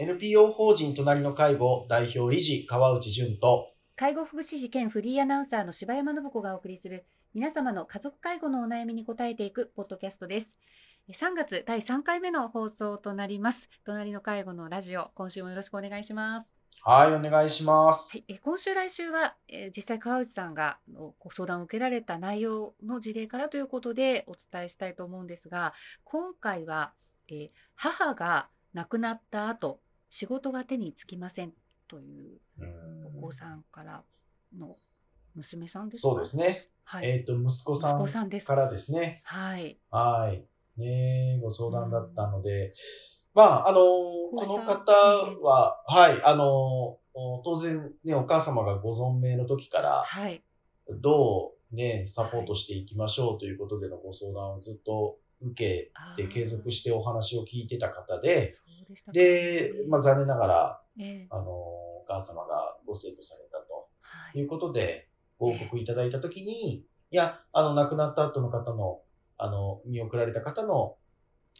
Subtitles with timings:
[0.00, 3.74] NPO 法人隣の介護代表理事川内淳と。
[3.96, 10.56] 介護福祉士兼フリーアナウンサーの柴山信子がお送りする皆様の家族介護のお悩みに答えていくポッドキャストです。
[11.12, 13.68] 3月第3回目の放送となります。
[13.84, 16.54] 隣の介護のラジオ今週もよろしくお願いします。
[16.80, 25.74] はいお願いします、はい、え今週来週は、えー実際川内さんがのご相談を受けられた内容の事例からということでお伝えしたいと思うんですが
[26.04, 26.94] 今回は、
[27.28, 31.52] えー母が亡くなった後仕事が手につきません。
[31.88, 34.04] といううんお子さんから
[34.56, 34.76] の
[35.34, 36.08] 娘さんですか？
[36.10, 39.22] そうですね、はい、えっ、と息子さ息子んからですね。
[39.24, 39.78] はい。
[39.90, 40.44] はい。
[40.80, 42.72] ねご相談だったので、
[43.34, 44.92] まああのうしたこの方
[45.42, 50.42] ははいあのお当然ねお母様がご存命の時からはい。
[51.00, 58.52] どうねサポートしていきましょうということでのご相談をずっと受けて継続してお話を聞いてた方で、
[59.12, 61.26] でまあ、残念ながら、ええ。
[61.30, 64.38] あの、お母様がご生去されたとはい。
[64.38, 69.00] いうことで、ご報告いただいたときに、いや、あの、亡くなった後の方の、
[69.38, 70.96] あの、見送られた方の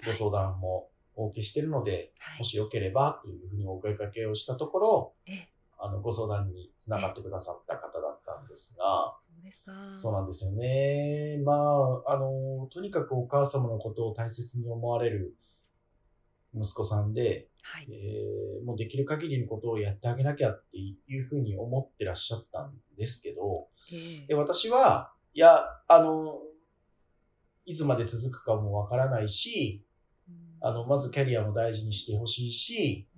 [0.05, 2.39] ご相談もお受けしているので、はい。
[2.39, 5.49] もしよければというふうにお声掛けをしたところ、ええ。
[5.79, 9.73] あの、ご相談につながってくださった方だったんですが、ですか？
[9.97, 11.41] そうなんですよね。
[11.45, 11.55] ま
[12.07, 15.35] あ、あの、とにかくお母様のことを大切に思われる
[16.55, 17.87] 息子さんで、はい。
[17.91, 24.27] えーもうできる限りのことをやってあげなきゃっていうふうに思ってらっしゃったんですけど、ええ。
[24.27, 26.41] で私は、いや、あの、
[27.65, 29.83] いつまで続くかもわからないし、
[30.29, 30.35] うん。
[30.61, 33.09] あの、まずキャリアも大事にしてほしいし、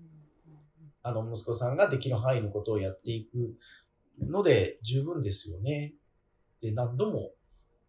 [1.02, 3.56] あの、息子さんができる範囲のことをやっていく
[4.20, 5.94] ので十分ですよね。
[6.62, 7.32] で、何度も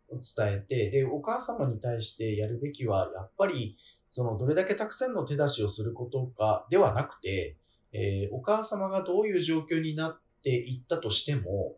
[0.10, 3.78] 伝えて、で、お母様に対してやるべきは、やっぱり、
[4.10, 7.58] その、どれだけたくさんの手出しをすることかではなくて、
[7.94, 11.76] えーお母様がどういう状況になっていったとしても、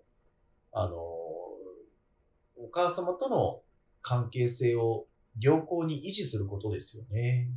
[0.71, 3.61] あの、お母様との
[4.01, 5.07] 関係性を
[5.39, 7.49] 良好に維持することですよね。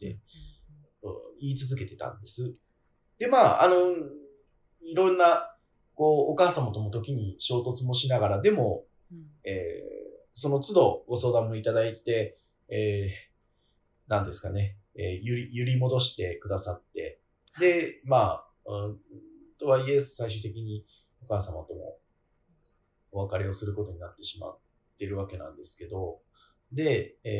[0.00, 0.18] で
[1.40, 2.54] 言い続けてたんです。
[3.18, 3.76] で、まあ、あの、
[4.82, 5.56] いろんな、
[5.94, 9.26] こう、お母様とも時に衝突もしながら、でも、うん。
[9.44, 10.00] えー
[10.32, 12.38] その都度ご相談もいただいて、
[12.68, 17.20] えー、なんですかね、えー揺り、揺り戻してくださって、
[17.58, 18.98] で、まあ、うん、
[19.58, 20.86] とはいえ、最終的に
[21.22, 21.98] お母様とも
[23.12, 24.58] お別れをすることになってしまっ
[24.98, 26.20] てるわけなんですけど、
[26.72, 27.30] で、え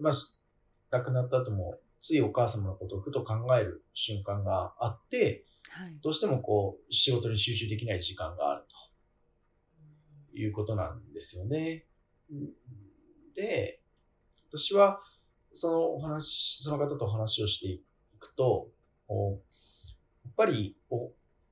[0.00, 0.38] ー、まあ、し
[0.90, 5.98] 亡くなった後も、ついお母様のことをふと考える瞬間があって、はい。
[6.02, 8.91] どうしてもこう、仕事に集中できない時間があると
[10.34, 11.86] いうことなんですよね。
[13.34, 13.80] で、
[14.48, 15.00] 私は、
[15.52, 17.82] そのお話、その方とお話をしてい
[18.18, 18.70] くと、
[19.08, 20.76] やっぱり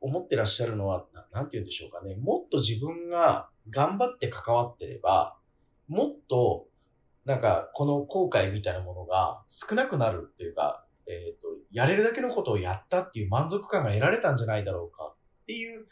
[0.01, 2.17] 思ってらっしゃるのは、なんて言うんでしょうかね。
[2.17, 5.37] もっと自分が頑張って関わってれば、
[5.89, 6.67] もっと、
[7.25, 15.87] なんか、この後悔みたいなものが少なくなるっていうか、えっ、と、やれるだけのことをやったっていう満足感が得られたんじゃないだろうかっていう、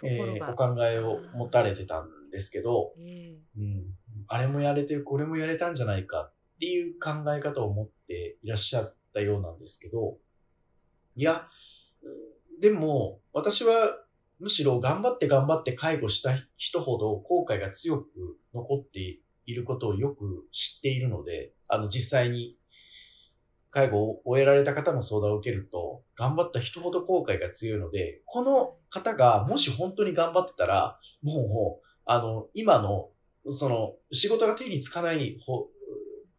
[0.00, 3.84] ところがお考えを持たれてたんですけど、えうん、
[4.28, 10.16] あれもやれて、これもやれたんじゃないかっていう考え方を持っていらっしゃったようなんですけど、
[11.14, 11.46] いや、
[12.02, 13.98] うんでも、私は
[14.38, 18.06] むしろ頑張って頑張って介護した人ほど後悔が強く
[18.54, 22.56] 残っていることをよく知っているので、あの実際に
[23.70, 33.10] 介護を終えられた方の相談を受けると、頑張った人ほど後悔が強いので、この方がもし本当に頑張ってたら、もう、あの、今の、
[33.46, 35.68] その、仕事が手につかないほ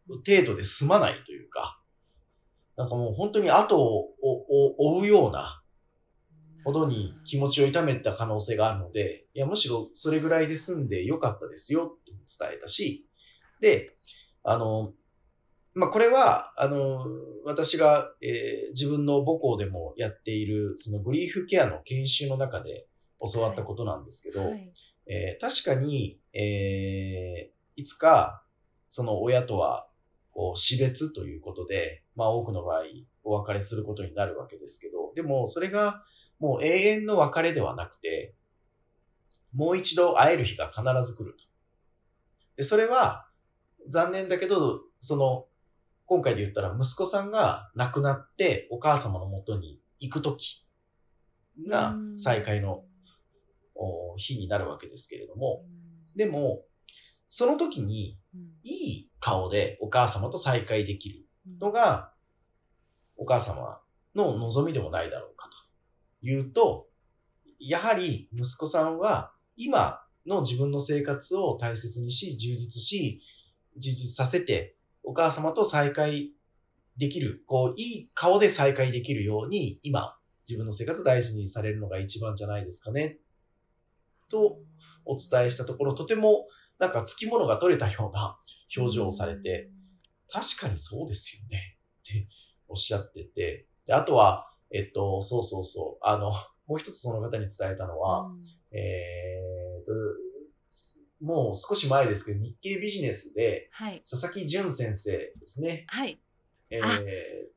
[0.08, 1.80] 程度で済まないというか、
[2.76, 4.14] なんかもう本当に後を
[4.78, 5.62] 追うような
[6.64, 13.06] ほどに気持ちを痛めた可能性があるので、いや、むしろそれぐらいで済んでよかったですよ、と伝えたし、
[13.60, 13.90] で、
[14.44, 14.92] あの、
[15.74, 17.06] まあ、これは、あの、
[17.44, 22.86] 私が、えー自分の母校でもやっている、そのグリーフケアの研修の中で
[23.32, 24.72] 教わったことなんですけど、はい
[25.06, 28.44] えー確かに、えーいつか、
[28.88, 29.88] その親とは、
[30.30, 32.82] こう、死別ということで、まあ多くの場合、
[33.24, 36.02] お別れすることになるわけですけど、でも、それが、
[36.38, 38.34] もう永遠の別れではなくて、
[39.54, 41.44] もう一度会える日が必ず来ると。
[42.56, 43.26] で、それは、
[43.86, 45.46] 残念だけど、その、
[46.12, 50.62] 今回で言ったら息子さんが亡くなってお母様の元に行くとき
[51.66, 52.82] が再会の
[53.74, 55.64] お日になるわけですけれども、
[56.14, 56.64] でも、
[57.30, 58.40] その時にうん。
[58.62, 61.58] いい顔でお母様と再会できるうん。
[61.58, 62.12] のが、
[63.16, 63.80] お母様
[64.14, 65.48] の望みでもないだろうか
[66.20, 66.88] というと、
[67.58, 73.22] やはり息子さんは今の自分の生活を大切にし、充実し、
[73.78, 76.32] 充実させて、お母様と再会
[76.96, 80.16] できる、こう、いい顔で再会できるように、今、
[80.48, 83.18] 自分の生活を大事にされるのが一番じゃないですかね。
[84.28, 84.58] と、
[85.04, 86.46] お伝えしたところ、とても、
[86.78, 88.36] なんか、つきものが取れたような
[88.76, 89.70] 表情をされて、
[90.28, 91.78] 確かにそうですよね。
[92.00, 92.28] って
[92.68, 96.32] おっしゃってて、であとは、えっと、そうそうそう、あの、
[96.66, 98.30] もう一つその方に伝えたのは、
[98.70, 99.92] えー、と、
[101.22, 104.02] もう少し前ですけど、日経ビジネスで、はい。
[104.08, 105.86] 佐々木淳先生ですね。
[105.88, 106.20] はい。
[106.68, 106.88] えーあ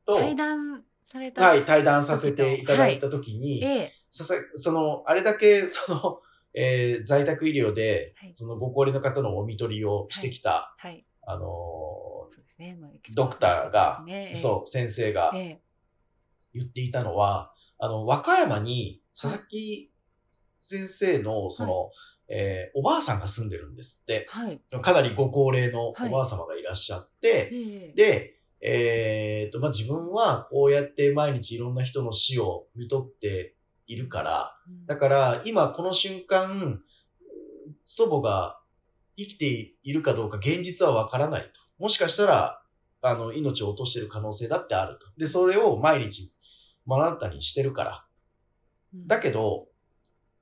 [0.06, 1.44] と、対談された。
[1.44, 3.92] はい、対談させていただいたときに、ええ。
[4.08, 6.20] ささその、あれだけ、その、
[6.54, 11.04] えー在宅医療で、はいそのご高齢の方のお見取りをしてきた、はい。
[11.26, 11.40] あの
[12.28, 12.78] そうですね。
[12.80, 15.60] まあドクターが、ですねそう、先生がええ。
[16.54, 19.92] 言っていたのは、あの、和歌山に佐々木
[20.56, 21.90] 先生の、その、
[22.28, 24.26] えーおばあさんが住んでるんですって。
[24.28, 24.60] はい。
[24.82, 27.92] かなりご高齢のおはいばあ様がいらっしゃって、ええ。
[27.94, 33.54] で、えーっと、まあ、自分はこうやって毎日いろんな人の死を見とって
[33.86, 36.80] いるから、うんだから今この瞬間、
[37.84, 38.58] 祖母が
[39.16, 41.48] 生きているかどうか現実はわからないと。
[41.78, 42.62] もしかしたら、
[43.02, 45.06] あの、命を落としてる可能性だってあると。
[45.16, 46.32] で、それを毎日
[46.86, 48.04] 目の当たりにしてるから。
[48.94, 49.68] うんだけど、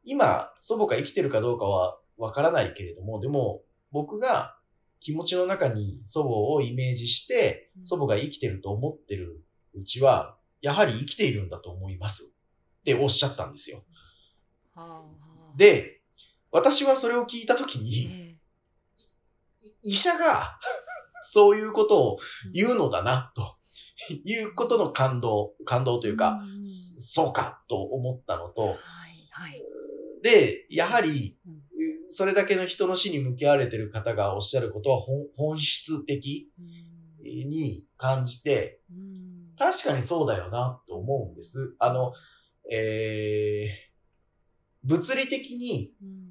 [0.05, 4.57] 今、祖母が生きてるかどうかはわからないけれども、でも、僕が
[5.01, 12.35] 気持ちの中に祖母をイメージしてう、ん祖母が生きてると思ってるうちは、やはり生きているんだと思います。
[12.81, 13.85] っておっしゃったんですよ。
[15.57, 16.01] で、
[16.51, 18.35] 私はそれを聞いたときに、え
[19.83, 20.59] 医者が
[21.23, 22.17] そういうことを
[22.53, 23.59] 言うのだな、と
[24.25, 28.79] いうことの感動、感動とというか、んそうか、と思ったのと、はい。
[29.31, 29.63] はい。
[30.25, 31.61] で、やはりうん、
[32.09, 39.25] それだけの人の死に向き合われてる方がおっしゃることは本本質的うんに感じて、うん
[39.57, 41.77] 確かにそうだよなと思うんです。
[41.79, 42.13] あの、
[42.73, 46.25] えー、物理的に、うん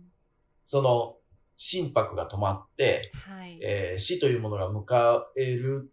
[0.65, 1.15] その、
[1.55, 3.59] 心拍が止まって、はい。
[3.63, 5.89] えー死というものが迎える、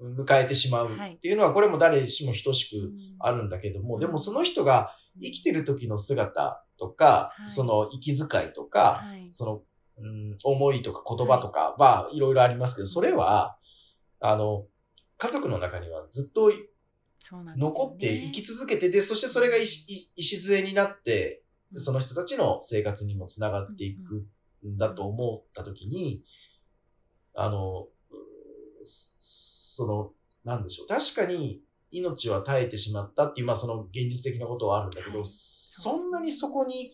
[0.00, 7.48] 迎えてしまうっていうのは、これも誰しも等しくあるんだけども、うんでもその人が生きてる時の姿とか、はい。
[7.48, 9.28] その息遣いとか、はい。
[9.30, 9.62] その、
[9.98, 13.56] うん、思いとか言葉とか、まあ、いろいろありますけど、それは、
[14.20, 14.66] あの、
[15.18, 16.50] 家族の中にはずっと
[17.54, 17.54] ね。
[17.56, 21.42] 残って生き続けてて、そしてそれが石礎になって、
[21.74, 24.26] その人たちの生活にもつながっていく
[24.66, 26.22] んだと思ったときに、
[27.34, 27.88] あの、
[28.82, 29.14] そ
[29.76, 30.12] その、
[30.44, 30.86] なんでしょう。
[30.86, 31.60] 確かに
[31.98, 35.28] 命は絶えてしまったっていう、まあその現実的なことはあるんだけど、はい。
[35.28, 36.92] そんなにそこに、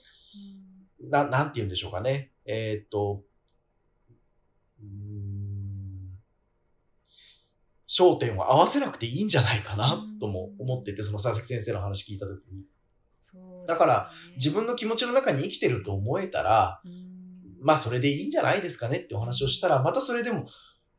[1.00, 2.32] うんな、なんて言うんでしょうかね。
[2.44, 3.22] えーっと、
[4.80, 5.42] うーん
[7.86, 12.64] 焦点を合わせなくていいんじゃないかなとも思ってて、その佐々木先生の話聞いたときに。
[13.66, 16.92] だから自分の気持ちの中に生きてると思えたら、うん。
[17.60, 20.46] まあそれでいいんじゃないですかねってお話をしたら、またそれでも、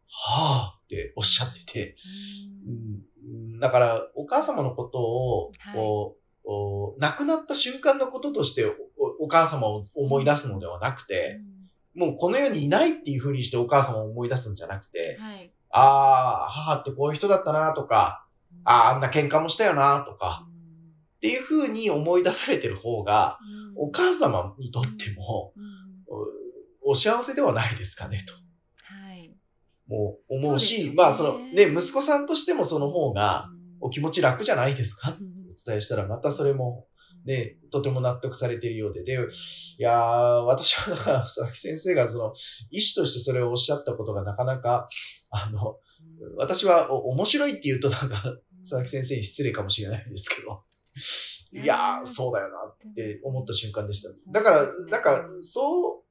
[0.08, 1.96] はぁっておっしゃってて、
[2.68, 2.74] うん。
[2.74, 3.02] うん
[3.60, 5.80] だからお母様のことを、はい。
[6.46, 8.74] お亡くなった瞬間のこととしてお
[9.20, 11.40] お母様を思い出すのではなくて、
[11.96, 15.54] もうこの世にいないっていう風にしてお母様を思い出すんじゃなくて、はい。
[15.70, 18.26] ああ、母ってこういう人だったなとか、
[18.66, 20.46] ああ、あんな喧嘩もしたよなとか、
[21.16, 23.40] っていう風に思い出されてる方が、
[23.78, 25.54] お母様にとっても、
[26.86, 28.34] お幸せではないですかねと。
[29.90, 30.00] はい。
[30.00, 30.94] もう思うし、そうね。
[30.96, 33.48] まあそのね、息子さんとしてもその方が
[33.80, 35.12] お気持ち楽じゃないですか？
[35.12, 36.88] お伝えしたら、またそれも
[37.26, 39.18] ね、とても納得されているようで、で、い
[39.82, 42.34] やー、私はだから佐々木先生がその、
[42.70, 44.88] 医師としてそれをおっしゃったことがなかなか、
[45.30, 45.78] あの、
[46.38, 48.16] 私はお面白いって言うとなんか、
[48.62, 50.64] 佐々木先生に失礼かもしれないですけど、
[51.54, 52.56] いやー、そうだよな
[52.92, 54.10] って思った瞬間でした。
[54.32, 56.04] だから、なんか、そ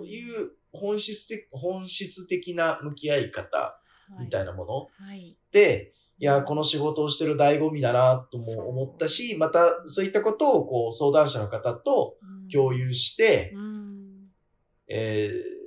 [0.00, 3.80] ういう本質的、本質的な向き合い方
[4.18, 4.52] みたいな。
[4.52, 5.36] なものはい。
[5.52, 12.16] で、いや、この仕事をしてる醍醐味だなとも思ったし、またそういったことをこう相談者の方と
[12.52, 14.28] 共有して、うん。
[14.88, 15.60] えー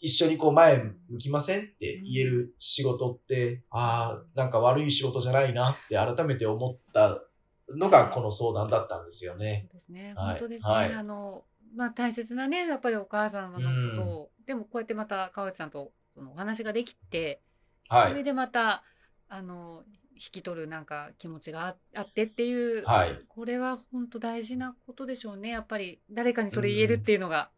[0.00, 7.20] 一緒にこう前向きませんって言える仕事って、ああ、なんか悪い仕事じゃないなって改めて思った
[7.68, 9.66] のがこの相談だったんですよね。
[9.70, 10.14] そうですね。
[10.16, 10.70] はい本当ですね。
[10.70, 11.44] はいあの、
[11.76, 17.40] まあ大切なね、やっぱりお母様のことを、でもこうやってまた川内さんとそのお話ができて、
[17.88, 18.08] はい。
[18.08, 18.82] それでまた、
[19.28, 19.84] あの、
[20.16, 23.16] き取るなんか気持ちがああってっていう、はい。
[23.28, 27.50] これは本当大事なことでしょうねやっぱり誰かにそれ言えるっていうのが、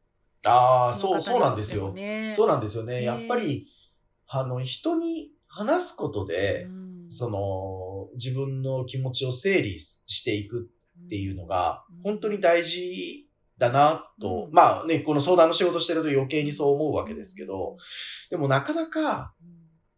[0.44, 1.94] ああ、のそう、方そうなんですよ。
[2.36, 2.96] そうなんですよね。
[2.96, 3.66] ねやっぱり、
[4.28, 10.70] あの、人に話すことで、うんその、自分の気持ちを整理していく
[11.06, 13.30] っていうのがうん、本当に大事
[13.62, 14.52] だなと、うん。
[14.52, 17.76] まあね、この相談の仕事してると余計にそう思うわけですけど、
[18.30, 19.48] でもなかなか、うん。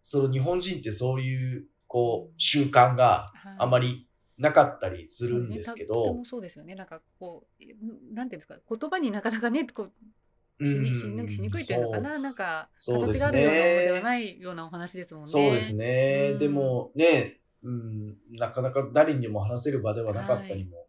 [0.02, 3.56] その日本人ってそういう、こう、習慣がはい。
[3.58, 5.94] あまりなかったりするんですけど。
[5.94, 6.74] そうねたとても、そうですよね。
[6.74, 14.02] なんかこう、なんていうんですか、言葉になかなかね、こう、しうんにくいというのかな、なんか、そうです形があるようなものではね。
[14.02, 15.30] ないようなお話ですもんね。
[15.30, 16.30] そうですね。
[16.32, 16.38] うん。
[16.38, 20.86] でもね、うん、なかなか誰にでも話せる場ではなかったりも、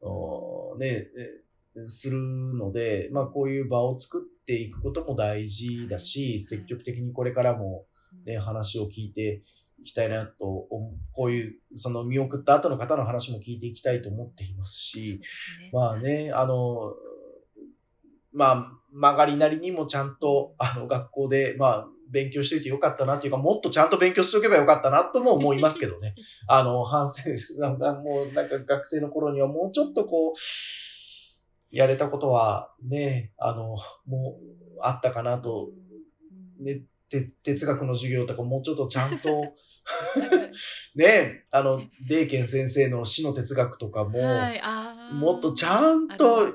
[0.00, 1.42] おね、え
[1.86, 8.24] するので、まあこういう場を作っていくことも大事だし、積極的にこれからもうん。
[8.24, 9.42] ね、話を聞いて
[9.78, 10.66] いきたいなと
[11.12, 15.98] こういう、その見送った後の方の話も聞いていきたいと思っていますしで、すねまあ。
[15.98, 16.94] ね、あの、
[18.32, 26.14] まあ、曲がりなりにもちゃんと、あの、学校で、まあ、勉強しておいてよかったなっていうか、もっとちゃんと勉強しておけばよかったなとも思いますけどね。
[26.48, 30.32] あの、反省、なんかもう、なんか学生の頃にはもうちょっとこう、
[31.70, 35.70] やれたことはね、あの、もう、あったかなと、
[36.60, 39.52] うんね、て哲学の授業とかもうちょっとちゃんと、
[40.94, 46.52] ね、あの、デーケン先生の死の哲学とかも、はい、もっとちゃんとね。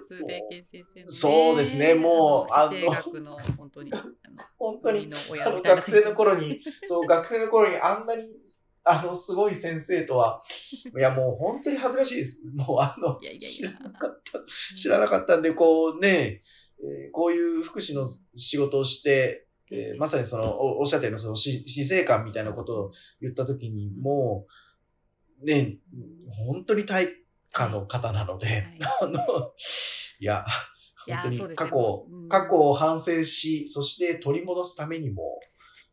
[1.07, 2.91] そうですねもうあの
[3.57, 3.91] 本当に、
[4.57, 5.09] 本当に
[5.63, 8.23] 学生の頃に、そう、学生の頃にあんなに、
[8.85, 10.41] あの、すごい先生とは、
[10.97, 12.41] いや、もう本当に恥ずかしいです。
[12.53, 14.39] もうあのいやいやいや、知らなかった、
[14.75, 16.41] 知らなかったんで、こうね、
[16.79, 24.47] えーこういう福祉の仕事をして、えーまさにその、おおっしゃったようなその死死生観みたいなことを言ったときに、も
[25.41, 25.79] う、ね、
[26.29, 27.07] 本当に対
[27.51, 28.77] 価の方なので、はい。
[29.01, 29.53] あの、
[30.19, 30.45] いや、
[31.07, 32.29] 本当に過去を、うん。
[32.29, 35.39] 過去を反省し、そして取り戻すためにも、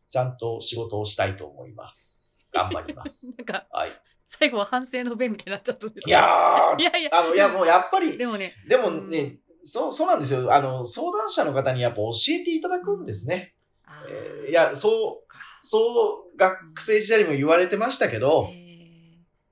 [0.08, 2.29] ちゃんと仕事をしたいと思います。
[2.52, 3.34] 頑張ります。
[3.38, 4.02] なんかはい。
[4.28, 10.54] 最後は反省の弁みたいになっちゃったんですいやーい、やいやあの、いや、もうやっぱり、でもねでもね、そう、そうなんですよ。
[10.54, 13.54] あの、相談者の方にやっぱ教えていただくんですね。
[13.84, 18.70] あえーいや、そう、そう、学生時代にも言われてましたけど、え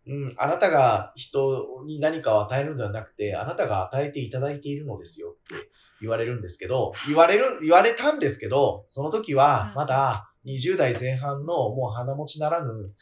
[0.09, 12.93] うん、あなたが人に何かを与えるのではなくて、あなたが与えていただいているのですよって言われるんですけど、言われる、言われたんですけど、その時はまだ20代前半のもう鼻持ちならぬ、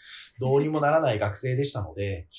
[0.40, 2.28] どうにもならない学生でしたので、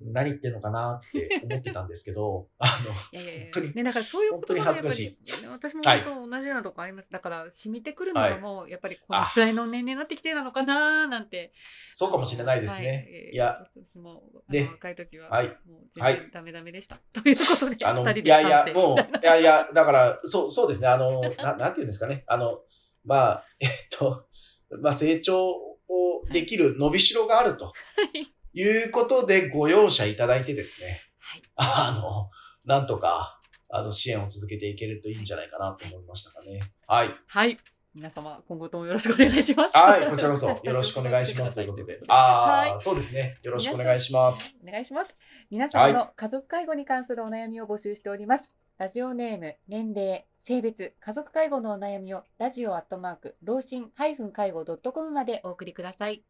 [0.00, 7.10] 何言ってんのかなって思ってたんですけど、 あの、ーいやいやいや本当にね、だからそういうことが本当に恥ずかし私もはい本当同じようなとこあります。
[7.10, 11.52] だから染みてくるのがもうやっぱりこのくらいの年齢になってきてなのかななんて。
[11.92, 13.08] そうかもしれないですはね。
[13.10, 17.00] えーいや、私も若い時ははいもうはい全然ダメダメでした。
[17.12, 20.88] ということで、あの、いやいやもう、いやいや、だから、そう、そうですね。
[20.88, 22.24] あの、ななんていうんですかね。
[22.26, 22.60] あの、
[23.04, 24.28] まあ、えっと、
[24.80, 25.76] まあ、成長を
[26.32, 27.72] できる伸びしろがあると は
[28.14, 31.02] いいうことでご容赦いただいてですね。
[31.18, 32.30] はいあの、
[32.64, 36.60] なんとか、あの、支援を続けていけるといいんじゃないかなと思いましたかね。
[36.86, 37.10] はい。
[37.26, 37.58] はい。
[37.94, 39.76] 皆様、今後ともよろしくお願いします。
[39.76, 42.00] はい、こちらこそよろしくお願いしますということで。
[42.08, 43.38] ああ、はいそうですね。
[43.42, 44.58] よろしくお願いします。。
[44.66, 45.14] お願いします。
[45.50, 48.52] 皆様の家族介護に関するお悩みを募集しております。
[48.78, 54.16] ラジオネーム、年齢、性別、家族介護のお悩みをラジオアットマーク、老人介
[54.52, 56.22] 護 .com までお送りください。